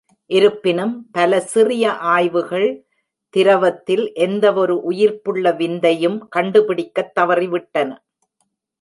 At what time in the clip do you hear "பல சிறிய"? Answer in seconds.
1.11-1.93